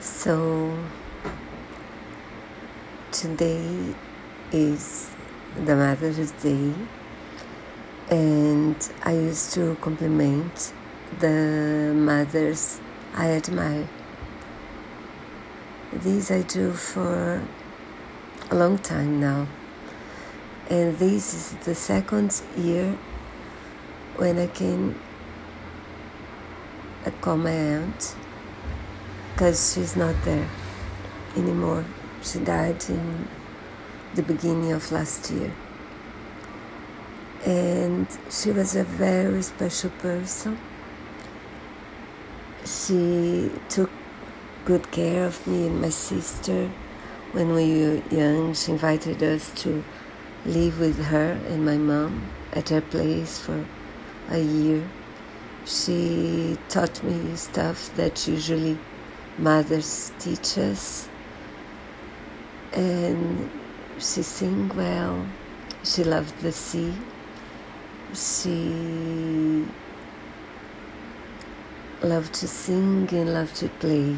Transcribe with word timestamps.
So 0.00 0.78
today 3.10 3.94
is 4.52 5.10
the 5.64 5.74
Mother's 5.74 6.30
Day, 6.32 6.72
and 8.08 8.76
I 9.02 9.12
used 9.12 9.54
to 9.54 9.76
compliment 9.80 10.72
the 11.18 11.92
mothers 11.96 12.80
I 13.16 13.30
admire. 13.32 13.88
This 15.92 16.30
I 16.30 16.42
do 16.42 16.72
for 16.72 17.42
a 18.50 18.54
long 18.54 18.78
time 18.78 19.18
now, 19.18 19.48
and 20.70 20.96
this 20.96 21.34
is 21.34 21.50
the 21.64 21.74
second 21.74 22.40
year 22.56 22.96
when 24.16 24.38
I 24.38 24.46
can 24.46 24.94
call 27.20 27.36
my 27.36 27.50
aunt 27.50 28.14
because 29.38 29.72
she's 29.72 29.94
not 29.94 30.16
there 30.24 30.48
anymore. 31.36 31.84
She 32.24 32.40
died 32.40 32.84
in 32.88 33.28
the 34.16 34.22
beginning 34.24 34.72
of 34.72 34.90
last 34.90 35.30
year. 35.30 35.52
And 37.46 38.08
she 38.30 38.50
was 38.50 38.74
a 38.74 38.82
very 38.82 39.42
special 39.42 39.90
person. 39.90 40.58
She 42.64 43.52
took 43.68 43.92
good 44.64 44.90
care 44.90 45.26
of 45.26 45.46
me 45.46 45.68
and 45.68 45.82
my 45.82 45.90
sister 45.90 46.68
when 47.30 47.54
we 47.54 47.80
were 47.80 48.02
young. 48.10 48.54
She 48.54 48.72
invited 48.72 49.22
us 49.22 49.52
to 49.62 49.84
live 50.46 50.80
with 50.80 50.98
her 51.04 51.38
and 51.46 51.64
my 51.64 51.76
mom 51.76 52.24
at 52.54 52.70
her 52.70 52.80
place 52.80 53.38
for 53.38 53.64
a 54.30 54.40
year. 54.40 54.82
She 55.64 56.58
taught 56.68 57.04
me 57.04 57.36
stuff 57.36 57.94
that 57.94 58.26
usually 58.26 58.76
mothers 59.38 60.12
teach 60.18 60.58
us. 60.58 61.08
And 62.72 63.50
she 63.98 64.22
sing 64.22 64.68
well. 64.76 65.26
She 65.84 66.04
loved 66.04 66.38
the 66.40 66.52
sea. 66.52 66.92
She 68.14 69.64
loved 72.02 72.32
to 72.34 72.48
sing 72.48 73.08
and 73.12 73.32
loved 73.32 73.56
to 73.56 73.68
play 73.68 74.16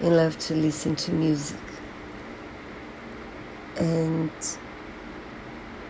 and 0.00 0.16
loved 0.16 0.40
to 0.40 0.54
listen 0.54 0.94
to 0.96 1.12
music. 1.12 1.58
And 3.76 4.30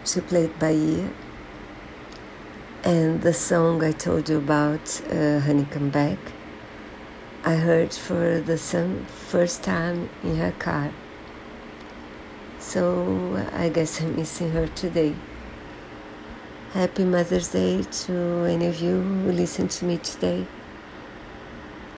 she 0.05 0.21
played 0.21 0.59
by 0.59 0.73
ear. 0.73 1.11
And 2.85 3.21
the 3.23 3.35
song 3.35 3.83
I 3.85 3.93
told 3.93 4.29
you 4.29 4.39
about, 4.39 5.03
uh, 5.11 5.41
Honey 5.41 5.67
Come 5.71 5.91
Back, 5.91 6.19
I 7.45 7.55
heard 7.55 7.95
for 7.95 8.41
the 8.41 8.59
first 8.59 9.63
time 9.63 10.11
in 10.25 10.37
her 10.37 10.53
car. 10.59 10.93
So 12.59 13.47
I 13.53 13.69
guess 13.69 14.01
I'm 14.01 14.17
missing 14.17 14.51
her 14.51 14.67
today. 14.67 15.15
Happy 16.73 17.05
Mother's 17.05 17.49
Day 17.49 17.83
to 17.83 18.13
any 18.45 18.67
of 18.67 18.81
you 18.81 19.01
who 19.01 19.33
listen 19.33 19.69
to 19.69 19.85
me 19.85 19.99
today. 19.99 20.47